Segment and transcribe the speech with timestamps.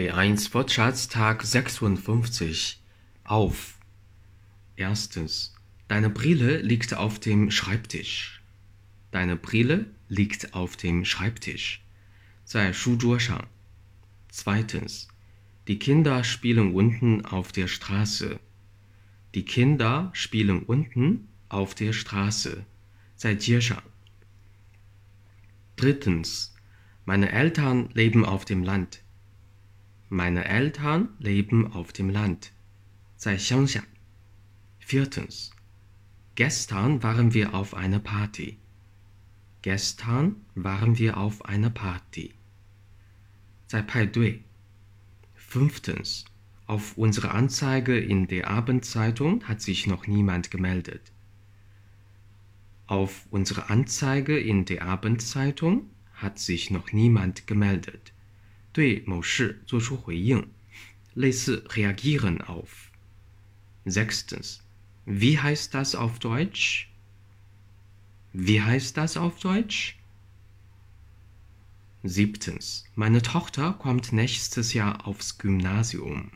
[0.00, 2.80] B1 Wirtschaftstag 56
[3.22, 3.76] auf.
[4.74, 5.54] Erstens.
[5.88, 8.40] Deine Brille liegt auf dem Schreibtisch.
[9.10, 11.84] Deine Brille liegt auf dem Schreibtisch.
[12.46, 13.46] Sei Schuhjurshan.
[14.30, 15.08] Zweitens.
[15.68, 18.40] Die Kinder spielen unten auf der Straße.
[19.34, 22.64] Die Kinder spielen unten auf der Straße.
[23.16, 23.82] Sei Jirshan.
[25.76, 26.54] Drittens.
[27.04, 29.02] Meine Eltern leben auf dem Land.
[30.09, 32.51] Meine Eltern leben auf dem Land.
[33.17, 33.83] 在乡下.
[34.79, 35.51] Viertens.
[36.35, 38.57] Gestern waren wir auf einer Party.
[39.61, 42.33] Gestern waren wir auf einer Party.
[43.67, 44.43] 在派对.
[45.33, 46.25] Fünftens.
[46.67, 51.11] Auf unsere Anzeige in der Abendzeitung hat sich noch niemand gemeldet.
[52.87, 58.13] Auf unsere Anzeige in der Abendzeitung hat sich noch niemand gemeldet.
[58.73, 60.47] 对某事做出回应，
[61.13, 62.91] 类似 reagieren auf.
[63.85, 64.61] Sechstens.
[65.05, 66.89] Wie heißt das auf Deutsch?
[68.33, 69.97] Wie heißt das auf Deutsch?
[72.03, 72.85] Siebtens.
[72.95, 76.31] Meine Tochter kommt nächstes Jahr aufs Gymnasium.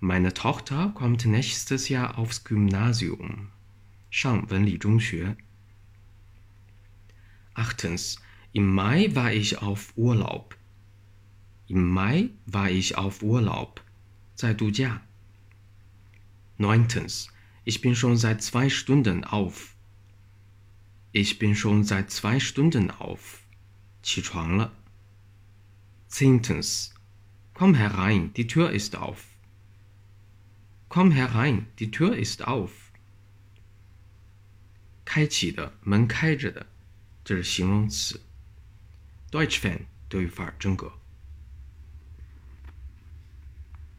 [0.00, 3.50] Meine Tochter kommt nächstes Jahr aufs Gymnasium.
[4.10, 5.36] 上文理中学.
[7.54, 8.20] Achtens.
[8.52, 10.56] Im Mai war ich auf Urlaub.
[11.72, 13.82] Im Mai war ich auf Urlaub.
[14.34, 15.02] 在度假.
[16.56, 17.28] Neuntens.
[17.64, 19.74] Ich bin schon seit zwei Stunden auf.
[21.12, 23.42] Ich bin schon seit zwei Stunden auf.
[24.02, 24.72] 起床了.
[26.08, 26.94] Zehntens.
[27.52, 29.24] Komm herein, die Tür ist auf.
[30.88, 32.70] Komm herein, die Tür ist auf.
[35.04, 36.66] 开启的，门开着的，
[37.24, 38.20] 这是形容词。
[39.30, 40.92] Deutsch Fan 德语范儿真格。